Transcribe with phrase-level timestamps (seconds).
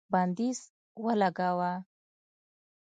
[0.13, 0.59] بندیز
[1.03, 1.71] ولګاوه